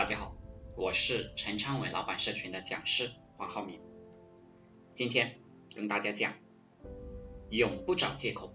[0.00, 0.34] 大家好，
[0.78, 3.80] 我是陈昌伟老板社群的讲师黄浩明。
[4.90, 5.38] 今天
[5.74, 6.32] 跟大家讲，
[7.50, 8.54] 永不找借口。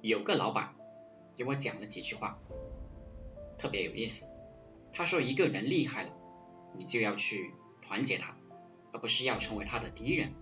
[0.00, 0.76] 有个老板
[1.36, 2.38] 给我讲了几句话，
[3.58, 4.34] 特别有意思。
[4.94, 6.14] 他说，一个人厉害了，
[6.78, 7.52] 你就要去
[7.82, 8.34] 团结他，
[8.94, 10.32] 而不是要成为他的敌人。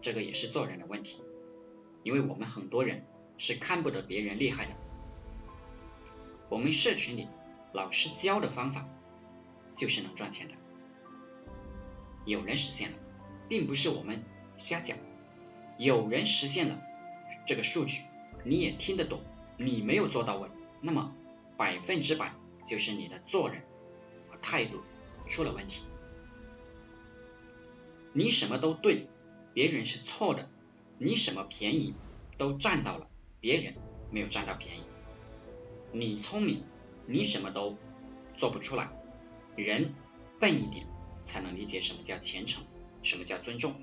[0.00, 1.20] 这个也是做人的问题，
[2.02, 3.04] 因为我们很多人
[3.36, 4.72] 是看不得别人厉害的。
[6.50, 7.28] 我们社群里
[7.72, 8.88] 老师教的方法
[9.72, 10.54] 就是能赚钱的，
[12.26, 12.96] 有人实现了，
[13.48, 14.24] 并不是我们
[14.56, 14.98] 瞎讲，
[15.78, 16.82] 有人实现了
[17.46, 18.00] 这个数据，
[18.44, 19.22] 你也听得懂，
[19.56, 20.50] 你没有做到位，
[20.80, 21.14] 那么
[21.56, 22.34] 百分之百
[22.66, 23.62] 就是你的做人
[24.28, 24.80] 和态度
[25.28, 25.84] 出了问题。
[28.12, 29.08] 你什么都对，
[29.54, 30.48] 别人是错的；
[30.98, 31.94] 你什么便宜
[32.38, 33.06] 都占到了，
[33.38, 33.76] 别人
[34.10, 34.82] 没有占到便宜。
[35.92, 36.64] 你聪明，
[37.06, 37.76] 你什么都
[38.36, 38.90] 做不出来。
[39.56, 39.94] 人
[40.38, 40.86] 笨一点，
[41.24, 42.64] 才能理解什么叫虔诚，
[43.02, 43.74] 什么叫尊重。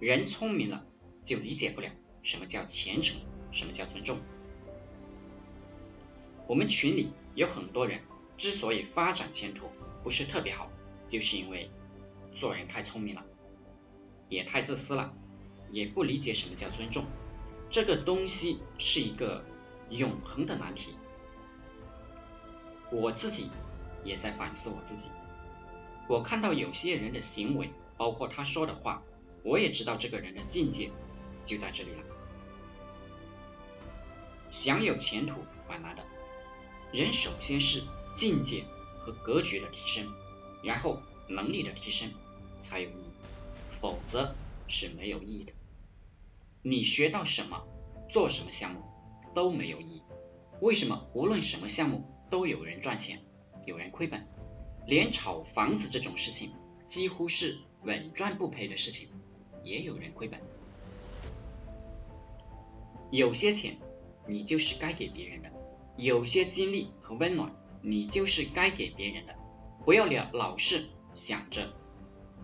[0.00, 0.84] 人聪明了，
[1.22, 1.90] 就理解不了
[2.22, 3.20] 什么叫虔诚，
[3.52, 4.18] 什么叫尊重。
[6.48, 8.00] 我们群里有很多人
[8.36, 9.68] 之所以发展前途
[10.02, 10.70] 不是特别好，
[11.06, 11.70] 就是因为
[12.34, 13.24] 做人太聪明了，
[14.28, 15.14] 也太自私了，
[15.70, 17.04] 也不理解什么叫尊重。
[17.70, 19.44] 这个东西是一个
[19.90, 20.96] 永恒的难题。
[22.90, 23.50] 我自己
[24.04, 25.10] 也在反思我自己。
[26.08, 29.02] 我看到有些人的行为，包括他说的话，
[29.44, 30.90] 我也知道这个人的境界
[31.44, 32.02] 就在这里了。
[34.50, 35.34] 想有前途
[35.68, 36.02] 蛮难的，
[36.92, 37.82] 人首先是
[38.14, 38.64] 境界
[38.98, 40.10] 和格局的提升，
[40.62, 42.10] 然后能力的提升
[42.58, 43.10] 才有意义，
[43.68, 44.34] 否则
[44.66, 45.52] 是没有意义的。
[46.62, 47.66] 你学到什么，
[48.10, 48.82] 做什么项目
[49.34, 50.02] 都没有意义。
[50.62, 51.06] 为什么？
[51.12, 52.10] 无论什么项目。
[52.30, 53.20] 都有人赚钱，
[53.66, 54.26] 有人亏本，
[54.86, 56.52] 连炒房子这种事情
[56.86, 59.08] 几乎是稳赚不赔的事情，
[59.64, 60.40] 也有人亏本。
[63.10, 63.78] 有些钱
[64.26, 65.52] 你就是该给别人的，
[65.96, 69.34] 有些精力和温暖你就是该给别人的，
[69.84, 71.72] 不要老老是想着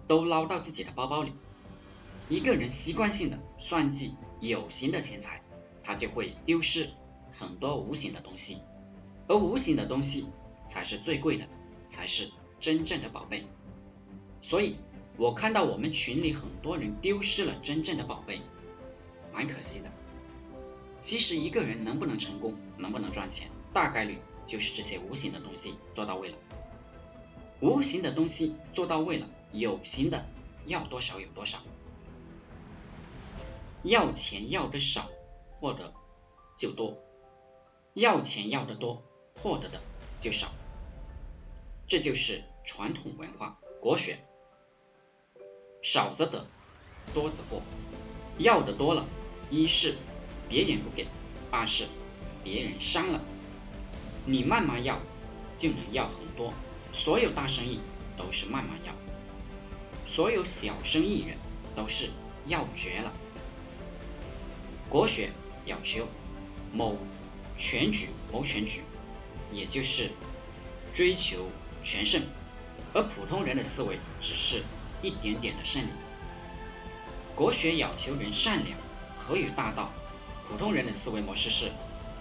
[0.08, 1.32] 都捞到自己的包包里。
[2.31, 5.42] 一个人习惯性的算计有形的钱财，
[5.82, 6.88] 他就会丢失
[7.31, 8.58] 很多无形的东西。
[9.26, 10.32] 而无形的东西
[10.64, 11.46] 才是最贵的，
[11.86, 12.30] 才是
[12.60, 13.46] 真正的宝贝。
[14.40, 14.76] 所以，
[15.16, 18.42] 我看到我们群里很多人丢失了真正的宝贝，
[19.32, 19.90] 蛮可惜的。
[20.98, 26.36] 其实，一个人能不能成功，能不能赚钱，大概率就是这些无形的东西做到位了。
[27.60, 30.26] 无形的东西做到位了，有形的
[30.66, 31.58] 要多少有多少。
[33.82, 35.08] 要钱要的少，
[35.50, 35.92] 获得
[36.56, 36.98] 就多；
[37.94, 39.02] 要钱要的多。
[39.34, 39.80] 获得的
[40.20, 40.48] 就少，
[41.86, 44.16] 这就是传统文化国学，
[45.82, 46.46] 少则得，
[47.12, 47.62] 多则获。
[48.38, 49.06] 要的多了，
[49.50, 49.94] 一是
[50.48, 51.06] 别人不给，
[51.50, 51.86] 二是
[52.42, 53.22] 别人伤了。
[54.26, 55.00] 你慢慢要，
[55.58, 56.54] 就能要很多。
[56.92, 57.80] 所有大生意
[58.16, 58.94] 都是慢慢要，
[60.06, 61.36] 所有小生意人
[61.76, 62.08] 都是
[62.46, 63.12] 要绝了。
[64.88, 65.30] 国学
[65.66, 66.08] 要求
[66.72, 66.96] 谋
[67.56, 68.82] 全局，谋全局。
[69.54, 70.10] 也就是
[70.92, 71.48] 追求
[71.82, 72.20] 全胜，
[72.92, 74.62] 而普通人的思维只是
[75.00, 75.88] 一点点的胜利。
[77.37, 78.76] 国学要求人善良，
[79.16, 79.93] 何与大道。
[80.47, 81.70] 普通人的思维模式是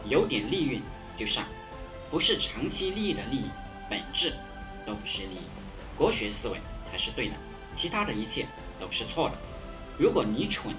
[0.05, 0.81] 有点利润
[1.15, 1.45] 就上，
[2.09, 3.49] 不是长期利益的利益，
[3.89, 4.33] 本质
[4.85, 5.41] 都不是利益。
[5.97, 7.35] 国学思维才是对的，
[7.73, 8.47] 其他的一切
[8.79, 9.37] 都是错的。
[9.99, 10.73] 如果你蠢，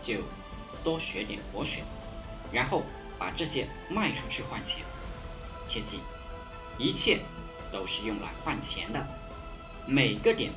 [0.00, 0.22] 就
[0.82, 1.82] 多学点国学，
[2.50, 2.84] 然后
[3.18, 4.84] 把这些卖出去换钱。
[5.66, 5.98] 切记，
[6.78, 7.20] 一切
[7.72, 9.06] 都是用来换钱的，
[9.86, 10.52] 每个点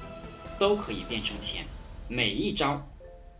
[0.60, 1.66] 都可以变成钱，
[2.08, 2.88] 每一招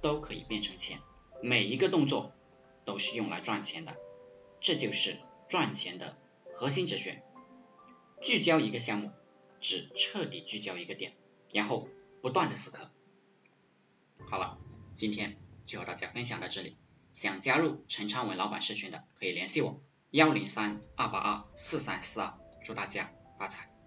[0.02, 1.00] 都可以变成钱，
[1.42, 2.34] 每一个动作
[2.86, 3.96] 都是用来赚钱的，
[4.60, 6.18] 这就是赚钱的
[6.54, 7.24] 核心哲学。
[8.22, 9.12] 聚焦一个项目，
[9.62, 11.14] 只彻底聚焦一个点，
[11.54, 11.88] 然后
[12.22, 12.90] 不断的死磕。
[14.30, 14.58] 好了，
[14.94, 16.76] 今天就和大家分享到这里，
[17.14, 19.82] 想加入陈昌文老板社群的可以联系我。
[20.12, 22.34] 幺零三二八二四三四二，
[22.64, 23.79] 祝大家发财。